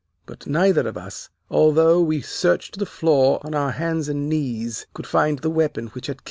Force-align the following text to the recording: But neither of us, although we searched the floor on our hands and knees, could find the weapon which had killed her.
But 0.25 0.47
neither 0.47 0.87
of 0.87 0.97
us, 0.97 1.29
although 1.51 2.01
we 2.01 2.21
searched 2.21 2.79
the 2.79 2.87
floor 2.87 3.37
on 3.43 3.53
our 3.53 3.69
hands 3.73 4.09
and 4.09 4.27
knees, 4.27 4.87
could 4.95 5.05
find 5.05 5.37
the 5.37 5.51
weapon 5.51 5.89
which 5.89 6.07
had 6.07 6.15
killed 6.15 6.19
her. 6.19 6.19